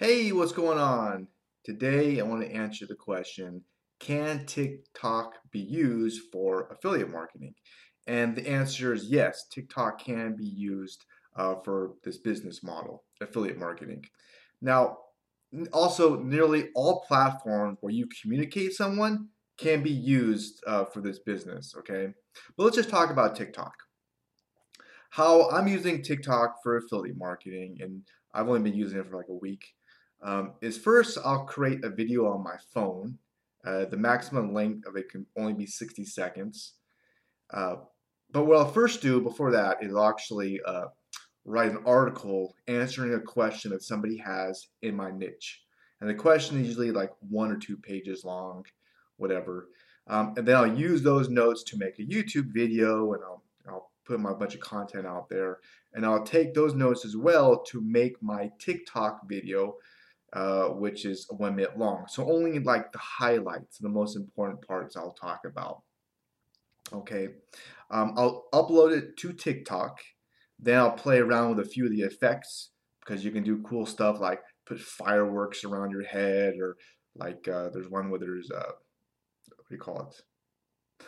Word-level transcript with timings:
Hey, 0.00 0.30
what's 0.30 0.52
going 0.52 0.78
on? 0.78 1.26
Today 1.64 2.20
I 2.20 2.22
want 2.22 2.42
to 2.42 2.52
answer 2.54 2.86
the 2.86 2.94
question 2.94 3.64
Can 3.98 4.46
TikTok 4.46 5.32
be 5.50 5.58
used 5.58 6.22
for 6.32 6.68
affiliate 6.70 7.10
marketing? 7.10 7.54
And 8.06 8.36
the 8.36 8.48
answer 8.48 8.92
is 8.94 9.06
yes, 9.10 9.46
TikTok 9.52 10.00
can 10.00 10.36
be 10.36 10.44
used 10.44 11.04
uh, 11.36 11.56
for 11.64 11.94
this 12.04 12.18
business 12.18 12.62
model, 12.62 13.02
affiliate 13.20 13.58
marketing. 13.58 14.04
Now, 14.62 14.98
also, 15.72 16.20
nearly 16.20 16.68
all 16.76 17.04
platforms 17.08 17.78
where 17.80 17.92
you 17.92 18.06
communicate 18.22 18.74
someone 18.74 19.30
can 19.56 19.82
be 19.82 19.90
used 19.90 20.62
uh, 20.64 20.84
for 20.84 21.00
this 21.00 21.18
business, 21.18 21.74
okay? 21.76 22.14
But 22.56 22.62
let's 22.62 22.76
just 22.76 22.88
talk 22.88 23.10
about 23.10 23.34
TikTok. 23.34 23.74
How 25.10 25.50
I'm 25.50 25.66
using 25.66 26.04
TikTok 26.04 26.58
for 26.62 26.76
affiliate 26.76 27.18
marketing, 27.18 27.78
and 27.80 28.02
I've 28.32 28.46
only 28.46 28.60
been 28.60 28.78
using 28.78 29.00
it 29.00 29.08
for 29.10 29.16
like 29.16 29.26
a 29.28 29.34
week 29.34 29.64
um, 30.22 30.52
is 30.60 30.76
first 30.76 31.18
I'll 31.24 31.44
create 31.44 31.84
a 31.84 31.90
video 31.90 32.26
on 32.26 32.42
my 32.42 32.56
phone. 32.72 33.18
Uh, 33.64 33.84
the 33.86 33.96
maximum 33.96 34.52
length 34.52 34.86
of 34.86 34.96
it 34.96 35.10
can 35.10 35.26
only 35.36 35.52
be 35.52 35.66
60 35.66 36.04
seconds. 36.04 36.74
Uh, 37.52 37.76
but 38.30 38.44
what 38.44 38.58
I'll 38.58 38.70
first 38.70 39.00
do 39.00 39.20
before 39.20 39.50
that 39.52 39.82
is 39.82 39.94
I'll 39.94 40.08
actually 40.08 40.60
uh, 40.66 40.86
write 41.44 41.72
an 41.72 41.82
article 41.86 42.54
answering 42.66 43.14
a 43.14 43.20
question 43.20 43.70
that 43.70 43.82
somebody 43.82 44.16
has 44.18 44.68
in 44.82 44.94
my 44.94 45.10
niche. 45.10 45.62
And 46.00 46.08
the 46.08 46.14
question 46.14 46.60
is 46.60 46.68
usually 46.68 46.92
like 46.92 47.10
one 47.20 47.50
or 47.50 47.56
two 47.56 47.76
pages 47.76 48.24
long, 48.24 48.64
whatever. 49.16 49.68
Um, 50.06 50.34
and 50.36 50.46
then 50.46 50.56
I'll 50.56 50.78
use 50.78 51.02
those 51.02 51.28
notes 51.28 51.62
to 51.64 51.78
make 51.78 51.98
a 51.98 52.02
YouTube 52.02 52.52
video 52.52 53.12
and 53.14 53.22
I'll, 53.24 53.42
I'll 53.68 53.90
put 54.04 54.20
my 54.20 54.32
bunch 54.32 54.54
of 54.54 54.60
content 54.60 55.06
out 55.06 55.28
there. 55.28 55.58
And 55.94 56.04
I'll 56.04 56.24
take 56.24 56.54
those 56.54 56.74
notes 56.74 57.04
as 57.04 57.16
well 57.16 57.62
to 57.64 57.80
make 57.80 58.22
my 58.22 58.50
TikTok 58.58 59.28
video 59.28 59.74
uh, 60.32 60.68
which 60.68 61.04
is 61.04 61.26
one 61.30 61.56
minute 61.56 61.78
long. 61.78 62.04
So 62.08 62.30
only 62.30 62.58
like 62.58 62.92
the 62.92 62.98
highlights, 62.98 63.78
the 63.78 63.88
most 63.88 64.16
important 64.16 64.66
parts 64.66 64.96
I'll 64.96 65.12
talk 65.12 65.40
about. 65.46 65.82
Okay, 66.92 67.28
um, 67.90 68.14
I'll 68.16 68.46
upload 68.52 68.96
it 68.96 69.16
to 69.18 69.32
TikTok. 69.32 70.00
Then 70.58 70.78
I'll 70.78 70.92
play 70.92 71.18
around 71.18 71.56
with 71.56 71.66
a 71.66 71.68
few 71.68 71.84
of 71.84 71.92
the 71.92 72.02
effects 72.02 72.70
because 73.00 73.24
you 73.24 73.30
can 73.30 73.42
do 73.42 73.62
cool 73.62 73.86
stuff 73.86 74.20
like 74.20 74.40
put 74.66 74.80
fireworks 74.80 75.64
around 75.64 75.92
your 75.92 76.02
head 76.04 76.54
or 76.60 76.76
like 77.14 77.46
uh, 77.48 77.70
there's 77.70 77.88
one 77.88 78.10
where 78.10 78.20
there's 78.20 78.50
uh, 78.50 78.72
what 79.56 79.68
do 79.68 79.74
you 79.74 79.78
call 79.78 80.00
it? 80.10 81.06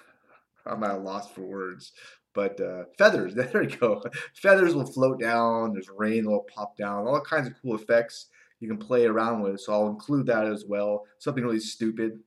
I'm 0.67 0.85
at 0.85 0.93
a 0.93 0.99
loss 0.99 1.31
for 1.31 1.43
words, 1.43 1.93
but 2.35 2.61
uh, 2.61 2.85
feathers. 2.97 3.35
There 3.53 3.63
we 3.63 3.67
go. 3.67 4.03
feathers 4.35 4.75
will 4.75 4.87
float 4.87 5.21
down. 5.21 5.73
There's 5.73 5.91
rain 5.95 6.27
will 6.27 6.47
pop 6.55 6.77
down. 6.77 7.07
All 7.07 7.21
kinds 7.21 7.49
of 7.49 7.55
cool 7.61 7.77
effects 7.77 8.27
you 8.61 8.69
can 8.69 8.79
play 8.79 9.07
around 9.07 9.43
with. 9.43 9.61
So 9.61 9.73
I'll 9.73 9.89
include 9.89 10.27
that 10.27 10.47
as 10.47 10.65
well. 10.69 11.05
Something 11.19 11.45
really 11.45 11.61
stupid. 11.61 12.21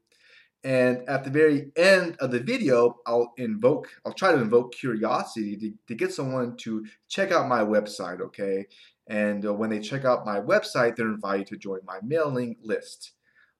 And 0.66 1.08
at 1.09 1.25
the 1.25 1.30
very 1.30 1.72
end 1.75 2.16
of 2.20 2.31
the 2.31 2.40
video, 2.40 2.98
I'll 3.06 3.34
invoke, 3.38 3.90
I'll 4.06 4.14
try 4.14 4.31
to 4.31 4.42
invoke 4.42 4.73
curiosity 4.73 5.58
to, 5.58 5.73
to 5.88 5.95
get 5.95 6.14
someone 6.14 6.56
to 6.58 6.86
check 7.09 7.31
out 7.31 7.50
my 7.50 7.59
website, 7.59 8.22
okay? 8.22 8.67
And 9.08 9.45
uh, 9.45 9.53
when 9.53 9.70
they 9.70 9.80
check 9.80 10.06
out 10.06 10.25
my 10.25 10.40
website, 10.40 10.95
they're 10.95 11.08
invited 11.08 11.48
to 11.48 11.58
join 11.58 11.80
my 11.86 12.00
mailing 12.02 12.56
list, 12.64 13.12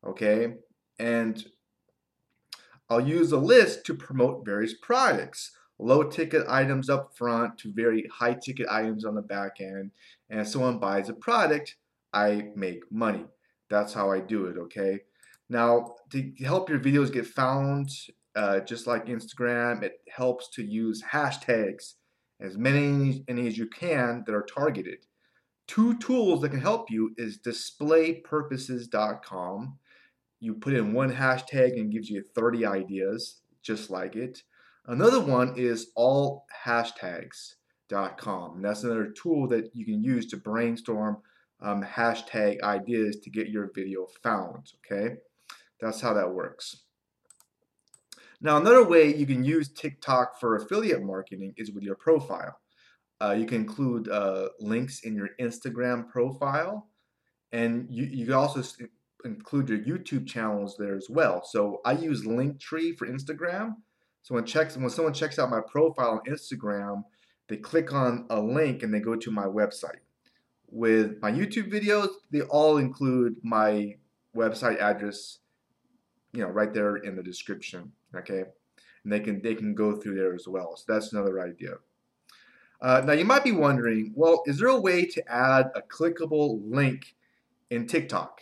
okay? 0.08 0.54
And 0.98 1.46
I'll 2.90 3.06
use 3.06 3.34
a 3.34 3.38
list 3.38 3.86
to 3.88 3.96
promote 3.96 4.46
various 4.46 4.76
products, 4.82 5.52
low 5.80 6.04
ticket 6.04 6.46
items 6.48 6.90
up 6.90 7.18
front 7.18 7.58
to 7.58 7.74
very 7.74 8.08
high 8.14 8.36
ticket 8.36 8.68
items 8.70 9.04
on 9.04 9.16
the 9.16 9.22
back 9.22 9.60
end. 9.60 9.92
And 10.30 10.40
if 10.40 10.48
someone 10.48 10.80
buys 10.80 11.10
a 11.10 11.14
product, 11.14 11.76
I 12.14 12.50
make 12.56 12.84
money. 12.92 13.26
That's 13.70 13.94
how 13.94 14.12
I 14.12 14.20
do 14.20 14.46
it, 14.46 14.58
okay? 14.58 15.00
Now, 15.50 15.96
to 16.12 16.32
help 16.44 16.70
your 16.70 16.80
videos 16.80 17.12
get 17.12 17.26
found, 17.26 17.90
uh, 18.36 18.60
just 18.62 18.88
like 18.88 19.08
Instagram, 19.08 19.84
it 19.84 20.00
helps 20.10 20.50
to 20.52 20.64
use 20.64 21.04
hashtags, 21.12 21.96
as 22.40 22.58
many, 22.58 23.26
as 23.28 23.58
you 23.58 23.68
can 23.68 24.24
that 24.26 24.36
are 24.36 24.44
targeted. 24.44 25.00
Two 25.68 25.98
tools 25.98 26.42
that 26.42 26.50
can 26.50 26.60
help 26.60 26.92
you 26.92 27.14
is 27.18 27.40
displaypurposes.com. 27.40 29.78
You 30.40 30.54
put 30.56 30.74
in 30.74 30.94
one 30.94 31.14
hashtag 31.14 31.80
and 31.80 31.92
gives 31.92 32.10
you 32.10 32.24
30 32.36 32.66
ideas, 32.66 33.42
just 33.62 33.90
like 33.90 34.16
it. 34.16 34.44
Another 34.86 35.22
one 35.22 35.58
is 35.58 35.92
allhashtags.com. 35.98 38.56
And 38.56 38.66
that's 38.66 38.84
another 38.84 39.12
tool 39.12 39.48
that 39.48 39.74
you 39.74 39.86
can 39.86 40.04
use 40.04 40.26
to 40.28 40.38
brainstorm 40.38 41.22
um, 41.64 41.82
hashtag 41.82 42.62
ideas 42.62 43.18
to 43.24 43.30
get 43.30 43.48
your 43.50 43.72
video 43.74 44.08
found, 44.22 44.72
okay? 44.86 45.16
That's 45.80 46.02
how 46.02 46.14
that 46.14 46.34
works. 46.34 46.84
Now, 48.42 48.58
another 48.58 48.84
way 48.84 49.16
you 49.16 49.26
can 49.26 49.44
use 49.44 49.72
TikTok 49.72 50.40
for 50.40 50.58
affiliate 50.58 51.02
marketing 51.02 51.54
is 51.56 51.72
with 51.72 51.84
your 51.84 51.96
profile. 51.96 52.60
Uh, 53.22 53.32
you 53.32 53.46
can 53.46 53.62
include 53.62 54.10
uh, 54.10 54.50
links 54.60 55.02
in 55.04 55.16
your 55.16 55.30
Instagram 55.40 56.10
profile, 56.10 56.90
and 57.54 57.88
you, 57.90 58.04
you 58.04 58.26
can 58.26 58.34
also 58.34 58.62
include 59.24 59.70
your 59.70 59.80
YouTube 59.80 60.28
channels 60.28 60.76
there 60.78 60.98
as 60.98 61.08
well. 61.10 61.42
So 61.46 61.80
I 61.86 61.94
use 61.94 62.26
Linktree 62.26 62.98
for 62.98 63.08
Instagram. 63.08 63.76
So 64.24 64.36
when 64.36 64.46
checks 64.46 64.76
when 64.76 64.90
someone 64.90 65.14
checks 65.14 65.40
out 65.40 65.50
my 65.50 65.62
profile 65.70 66.12
on 66.12 66.34
Instagram, 66.34 67.04
they 67.48 67.58
click 67.58 67.94
on 67.94 68.26
a 68.30 68.42
link 68.42 68.84
and 68.84 68.94
they 68.94 69.00
go 69.00 69.16
to 69.16 69.32
my 69.32 69.46
website 69.46 70.03
with 70.74 71.22
my 71.22 71.32
YouTube 71.32 71.72
videos, 71.72 72.10
they 72.32 72.42
all 72.42 72.78
include 72.78 73.36
my 73.44 73.96
website 74.36 74.80
address, 74.80 75.38
you 76.34 76.42
know, 76.42 76.50
right 76.50 76.74
there 76.74 76.98
in 76.98 77.16
the 77.16 77.24
description. 77.24 77.92
Okay, 78.16 78.44
and 79.04 79.14
they 79.14 79.20
can 79.20 79.42
they 79.42 79.56
can 79.56 79.76
go 79.76 79.96
through 79.96 80.16
there 80.16 80.34
as 80.34 80.48
well. 80.48 80.76
So 80.76 80.92
that's 80.92 81.14
another 81.14 81.42
idea. 81.42 81.76
Uh, 82.82 83.02
now 83.06 83.14
you 83.14 83.24
might 83.24 83.46
be 83.46 83.54
wondering, 83.54 84.12
well, 84.14 84.44
is 84.46 84.60
there 84.60 84.68
a 84.68 84.80
way 84.80 85.06
to 85.06 85.32
add 85.32 85.72
a 85.74 85.82
clickable 85.82 86.60
link 86.66 87.16
in 87.70 87.88
TikTok? 87.88 88.42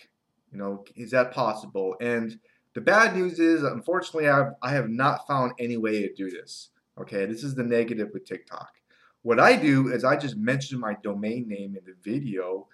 You 0.52 0.58
know, 0.58 0.86
is 0.96 1.12
that 1.12 1.31
possible? 1.31 1.96
And 2.02 2.40
the 2.74 2.81
bad 2.81 3.16
news 3.16 3.40
is, 3.40 3.62
unfortunately, 3.62 4.30
I've, 4.30 4.53
I 4.63 4.72
have 4.72 4.90
not 4.90 5.28
found 5.28 5.53
any 5.59 5.78
way 5.78 6.02
to 6.02 6.13
do 6.13 6.31
this. 6.31 6.69
Okay, 7.00 7.25
this 7.25 7.44
is 7.44 7.53
the 7.53 7.63
negative 7.63 8.09
with 8.13 8.25
TikTok. 8.25 8.81
What 9.23 9.39
I 9.39 9.55
do 9.55 9.89
is 9.89 10.03
I 10.03 10.15
just 10.15 10.37
mention 10.37 10.79
my 10.79 10.95
domain 11.03 11.47
name 11.47 11.77
in 11.77 11.83
the 11.85 11.95
video 12.01 12.67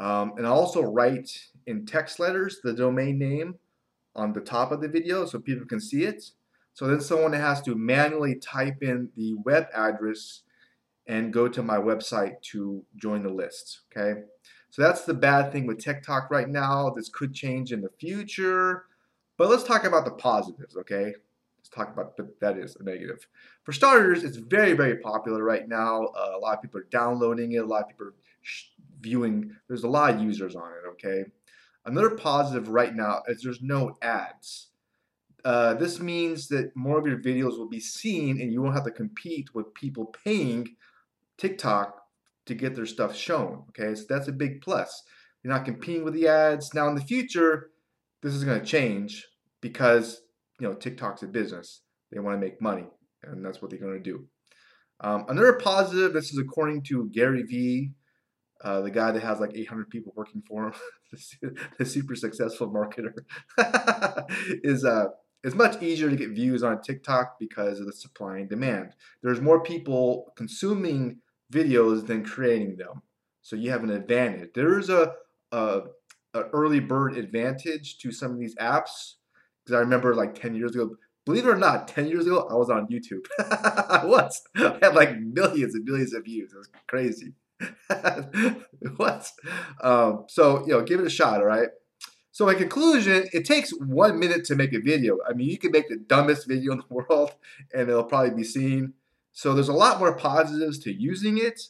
um, 0.00 0.32
and 0.36 0.46
I 0.46 0.50
also 0.50 0.82
write 0.82 1.30
in 1.66 1.86
text 1.86 2.18
letters 2.18 2.60
the 2.62 2.72
domain 2.72 3.18
name 3.18 3.54
on 4.16 4.32
the 4.32 4.40
top 4.40 4.72
of 4.72 4.80
the 4.80 4.88
video 4.88 5.26
so 5.26 5.38
people 5.38 5.66
can 5.66 5.80
see 5.80 6.04
it. 6.04 6.24
So 6.74 6.86
then 6.86 7.00
someone 7.00 7.32
has 7.32 7.60
to 7.62 7.74
manually 7.74 8.36
type 8.36 8.82
in 8.82 9.10
the 9.16 9.34
web 9.44 9.66
address 9.74 10.42
and 11.06 11.32
go 11.32 11.48
to 11.48 11.62
my 11.62 11.76
website 11.76 12.40
to 12.42 12.84
join 12.96 13.22
the 13.22 13.28
list, 13.28 13.80
okay? 13.90 14.22
So 14.70 14.82
that's 14.82 15.04
the 15.04 15.14
bad 15.14 15.52
thing 15.52 15.66
with 15.66 15.78
TikTok 15.78 16.30
right 16.30 16.48
now. 16.48 16.90
This 16.90 17.08
could 17.08 17.34
change 17.34 17.72
in 17.72 17.80
the 17.80 17.90
future. 18.00 18.86
But 19.36 19.50
let's 19.50 19.64
talk 19.64 19.84
about 19.84 20.04
the 20.04 20.12
positives, 20.12 20.76
okay? 20.76 21.14
Talk 21.74 21.92
about, 21.92 22.16
but 22.16 22.40
that 22.40 22.58
is 22.58 22.76
a 22.76 22.82
negative. 22.82 23.26
For 23.64 23.72
starters, 23.72 24.24
it's 24.24 24.36
very, 24.36 24.72
very 24.74 24.96
popular 24.96 25.42
right 25.42 25.68
now. 25.68 26.06
Uh, 26.06 26.36
a 26.36 26.38
lot 26.38 26.56
of 26.56 26.62
people 26.62 26.80
are 26.80 26.88
downloading 26.90 27.52
it. 27.52 27.58
A 27.58 27.66
lot 27.66 27.82
of 27.82 27.88
people 27.88 28.06
are 28.06 28.14
viewing. 29.00 29.56
There's 29.68 29.84
a 29.84 29.88
lot 29.88 30.14
of 30.14 30.20
users 30.20 30.54
on 30.54 30.70
it, 30.70 30.88
okay? 30.92 31.24
Another 31.84 32.10
positive 32.10 32.68
right 32.68 32.94
now 32.94 33.22
is 33.26 33.42
there's 33.42 33.62
no 33.62 33.96
ads. 34.02 34.68
Uh, 35.44 35.74
this 35.74 35.98
means 35.98 36.46
that 36.48 36.70
more 36.76 36.98
of 36.98 37.06
your 37.06 37.18
videos 37.18 37.58
will 37.58 37.68
be 37.68 37.80
seen 37.80 38.40
and 38.40 38.52
you 38.52 38.62
won't 38.62 38.74
have 38.74 38.84
to 38.84 38.90
compete 38.92 39.52
with 39.54 39.74
people 39.74 40.14
paying 40.24 40.76
TikTok 41.36 42.00
to 42.46 42.54
get 42.54 42.74
their 42.76 42.86
stuff 42.86 43.16
shown, 43.16 43.64
okay? 43.70 43.94
So 43.94 44.04
that's 44.08 44.28
a 44.28 44.32
big 44.32 44.60
plus. 44.60 45.02
You're 45.42 45.52
not 45.52 45.64
competing 45.64 46.04
with 46.04 46.14
the 46.14 46.28
ads. 46.28 46.74
Now 46.74 46.88
in 46.88 46.94
the 46.94 47.00
future, 47.00 47.70
this 48.22 48.34
is 48.34 48.44
going 48.44 48.60
to 48.60 48.66
change 48.66 49.26
because 49.60 50.22
you 50.62 50.68
know, 50.68 50.74
TikTok's 50.74 51.24
a 51.24 51.26
business. 51.26 51.80
They 52.12 52.20
want 52.20 52.36
to 52.36 52.40
make 52.40 52.62
money, 52.62 52.84
and 53.24 53.44
that's 53.44 53.60
what 53.60 53.72
they're 53.72 53.80
going 53.80 54.00
to 54.00 54.00
do. 54.00 54.26
Um, 55.00 55.24
another 55.28 55.54
positive, 55.54 56.12
this 56.12 56.30
is 56.30 56.38
according 56.38 56.84
to 56.84 57.10
Gary 57.12 57.42
Vee, 57.42 57.90
uh, 58.62 58.80
the 58.82 58.90
guy 58.92 59.10
that 59.10 59.24
has 59.24 59.40
like 59.40 59.56
800 59.56 59.90
people 59.90 60.12
working 60.14 60.40
for 60.46 60.68
him, 60.68 60.74
the 61.78 61.84
super 61.84 62.14
successful 62.14 62.70
marketer, 62.70 63.12
is 64.62 64.84
uh, 64.84 65.06
it's 65.42 65.56
much 65.56 65.82
easier 65.82 66.08
to 66.08 66.14
get 66.14 66.30
views 66.30 66.62
on 66.62 66.80
TikTok 66.80 67.40
because 67.40 67.80
of 67.80 67.86
the 67.86 67.92
supply 67.92 68.36
and 68.36 68.48
demand. 68.48 68.92
There's 69.20 69.40
more 69.40 69.64
people 69.64 70.32
consuming 70.36 71.18
videos 71.52 72.06
than 72.06 72.24
creating 72.24 72.76
them, 72.76 73.02
so 73.40 73.56
you 73.56 73.72
have 73.72 73.82
an 73.82 73.90
advantage. 73.90 74.50
There 74.54 74.78
is 74.78 74.90
a, 74.90 75.14
a, 75.50 75.80
a 76.34 76.40
early 76.52 76.78
bird 76.78 77.16
advantage 77.16 77.98
to 77.98 78.12
some 78.12 78.30
of 78.30 78.38
these 78.38 78.54
apps 78.54 79.14
because 79.64 79.76
I 79.76 79.80
remember 79.80 80.14
like 80.14 80.34
10 80.34 80.54
years 80.54 80.74
ago, 80.74 80.96
believe 81.24 81.46
it 81.46 81.50
or 81.50 81.56
not, 81.56 81.88
10 81.88 82.08
years 82.08 82.26
ago, 82.26 82.46
I 82.50 82.54
was 82.54 82.70
on 82.70 82.86
YouTube. 82.88 83.26
I 83.38 84.02
was. 84.04 84.42
I 84.56 84.78
had 84.82 84.94
like 84.94 85.18
millions 85.18 85.74
and 85.74 85.84
millions 85.84 86.12
of 86.14 86.24
views. 86.24 86.52
It 86.52 86.58
was 86.58 86.68
crazy. 86.86 87.34
what? 88.96 89.30
Um, 89.80 90.24
so, 90.28 90.66
you 90.66 90.72
know, 90.72 90.82
give 90.82 91.00
it 91.00 91.06
a 91.06 91.10
shot, 91.10 91.40
all 91.40 91.46
right? 91.46 91.68
So 92.32 92.48
in 92.48 92.56
conclusion, 92.56 93.28
it 93.32 93.44
takes 93.44 93.70
one 93.78 94.18
minute 94.18 94.44
to 94.46 94.56
make 94.56 94.72
a 94.72 94.80
video. 94.80 95.18
I 95.28 95.34
mean, 95.34 95.48
you 95.48 95.58
can 95.58 95.70
make 95.70 95.88
the 95.88 95.98
dumbest 95.98 96.48
video 96.48 96.72
in 96.72 96.78
the 96.78 96.84
world 96.88 97.32
and 97.72 97.88
it'll 97.88 98.04
probably 98.04 98.34
be 98.34 98.44
seen. 98.44 98.94
So 99.32 99.54
there's 99.54 99.68
a 99.68 99.74
lot 99.74 99.98
more 99.98 100.16
positives 100.16 100.78
to 100.80 100.92
using 100.92 101.38
it 101.38 101.60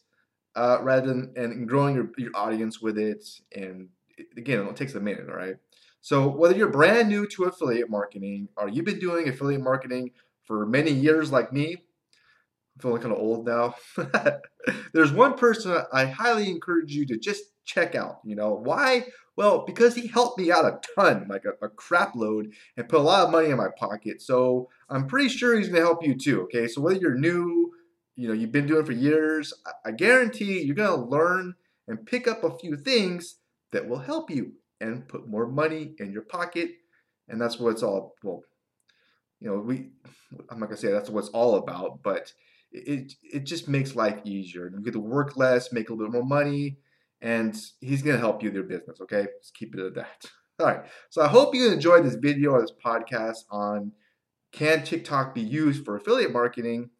uh, 0.54 0.78
rather 0.82 1.08
than 1.08 1.32
and 1.36 1.68
growing 1.68 1.94
your, 1.94 2.10
your 2.16 2.30
audience 2.34 2.80
with 2.80 2.96
it. 2.96 3.24
And 3.54 3.88
again, 4.36 4.60
it 4.66 4.76
takes 4.76 4.94
a 4.94 5.00
minute, 5.00 5.28
all 5.28 5.36
right? 5.36 5.56
So 6.02 6.26
whether 6.26 6.56
you're 6.56 6.68
brand 6.68 7.08
new 7.08 7.26
to 7.28 7.44
affiliate 7.44 7.88
marketing 7.88 8.48
or 8.56 8.68
you've 8.68 8.84
been 8.84 8.98
doing 8.98 9.28
affiliate 9.28 9.62
marketing 9.62 10.10
for 10.42 10.66
many 10.66 10.90
years 10.90 11.30
like 11.30 11.52
me, 11.52 11.74
I'm 11.74 12.80
feeling 12.80 13.00
kind 13.00 13.14
of 13.14 13.20
old 13.20 13.46
now. 13.46 13.76
There's 14.92 15.12
one 15.12 15.34
person 15.34 15.80
I 15.92 16.06
highly 16.06 16.50
encourage 16.50 16.92
you 16.92 17.06
to 17.06 17.16
just 17.18 17.44
check 17.64 17.94
out. 17.94 18.18
You 18.24 18.34
know, 18.34 18.52
why? 18.52 19.06
Well, 19.36 19.64
because 19.64 19.94
he 19.94 20.08
helped 20.08 20.40
me 20.40 20.50
out 20.50 20.64
a 20.64 20.80
ton, 20.96 21.26
like 21.28 21.44
a, 21.44 21.64
a 21.64 21.68
crap 21.68 22.16
load, 22.16 22.52
and 22.76 22.88
put 22.88 22.98
a 22.98 23.02
lot 23.02 23.24
of 23.24 23.30
money 23.30 23.50
in 23.50 23.56
my 23.56 23.68
pocket. 23.78 24.20
So 24.20 24.68
I'm 24.90 25.06
pretty 25.06 25.28
sure 25.28 25.56
he's 25.56 25.68
going 25.68 25.80
to 25.80 25.86
help 25.86 26.04
you 26.04 26.16
too. 26.16 26.42
Okay, 26.42 26.66
so 26.66 26.80
whether 26.80 26.98
you're 26.98 27.14
new, 27.14 27.70
you 28.16 28.26
know, 28.26 28.34
you've 28.34 28.50
been 28.50 28.66
doing 28.66 28.84
for 28.84 28.92
years, 28.92 29.54
I, 29.64 29.90
I 29.90 29.92
guarantee 29.92 30.62
you're 30.62 30.74
going 30.74 30.98
to 30.98 31.06
learn 31.06 31.54
and 31.86 32.04
pick 32.04 32.26
up 32.26 32.42
a 32.42 32.58
few 32.58 32.76
things 32.76 33.36
that 33.70 33.88
will 33.88 34.00
help 34.00 34.30
you 34.30 34.54
and 34.82 35.08
put 35.08 35.28
more 35.28 35.46
money 35.46 35.94
in 35.98 36.12
your 36.12 36.22
pocket. 36.22 36.72
And 37.28 37.40
that's 37.40 37.58
what 37.58 37.70
it's 37.70 37.82
all. 37.82 38.14
Well, 38.22 38.42
you 39.40 39.48
know, 39.48 39.58
we. 39.58 39.90
I'm 40.50 40.58
not 40.60 40.66
gonna 40.66 40.76
say 40.76 40.90
that's 40.90 41.08
what 41.08 41.20
it's 41.20 41.28
all 41.30 41.56
about, 41.56 42.02
but 42.02 42.32
it 42.72 43.12
it 43.22 43.44
just 43.44 43.68
makes 43.68 43.96
life 43.96 44.20
easier. 44.24 44.70
You 44.70 44.82
get 44.82 44.92
to 44.94 45.00
work 45.00 45.36
less, 45.36 45.72
make 45.72 45.88
a 45.88 45.94
little 45.94 46.10
bit 46.10 46.12
more 46.12 46.26
money, 46.26 46.78
and 47.20 47.56
he's 47.80 48.02
gonna 48.02 48.18
help 48.18 48.42
you 48.42 48.48
with 48.48 48.56
your 48.56 48.64
business. 48.64 49.00
Okay, 49.00 49.26
just 49.40 49.54
keep 49.54 49.74
it 49.74 49.80
at 49.80 49.94
that. 49.94 50.24
All 50.60 50.66
right. 50.66 50.84
So 51.10 51.22
I 51.22 51.28
hope 51.28 51.54
you 51.54 51.70
enjoyed 51.70 52.04
this 52.04 52.16
video 52.16 52.52
or 52.52 52.60
this 52.60 52.72
podcast 52.84 53.44
on 53.50 53.92
can 54.52 54.84
TikTok 54.84 55.34
be 55.34 55.40
used 55.40 55.84
for 55.84 55.96
affiliate 55.96 56.32
marketing? 56.32 56.90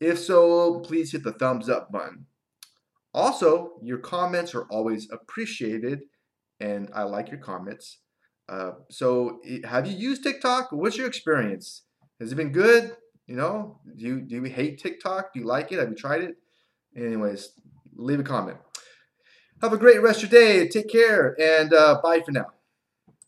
If 0.00 0.18
so, 0.18 0.80
please 0.80 1.12
hit 1.12 1.22
the 1.22 1.32
thumbs 1.32 1.68
up 1.68 1.92
button. 1.92 2.26
Also, 3.14 3.72
your 3.82 3.98
comments 3.98 4.54
are 4.54 4.64
always 4.70 5.08
appreciated, 5.12 6.00
and 6.62 6.88
I 6.94 7.02
like 7.02 7.30
your 7.30 7.40
comments. 7.40 7.98
Uh, 8.48 8.72
so, 8.90 9.40
have 9.64 9.86
you 9.86 9.96
used 9.96 10.22
TikTok? 10.22 10.68
What's 10.70 10.96
your 10.96 11.06
experience? 11.06 11.82
Has 12.20 12.32
it 12.32 12.36
been 12.36 12.52
good? 12.52 12.96
You 13.26 13.36
know, 13.36 13.80
do 13.96 14.04
you 14.04 14.20
do 14.20 14.36
you 14.36 14.44
hate 14.44 14.78
TikTok? 14.78 15.32
Do 15.32 15.40
you 15.40 15.46
like 15.46 15.72
it? 15.72 15.78
Have 15.78 15.88
you 15.88 15.94
tried 15.94 16.22
it? 16.22 16.36
Anyways, 16.96 17.50
leave 17.96 18.20
a 18.20 18.24
comment. 18.24 18.58
Have 19.60 19.72
a 19.72 19.78
great 19.78 20.02
rest 20.02 20.22
of 20.22 20.32
your 20.32 20.40
day. 20.40 20.68
Take 20.68 20.90
care 20.90 21.36
and 21.40 21.72
uh, 21.72 22.00
bye 22.02 22.20
for 22.20 22.32
now. 22.32 22.46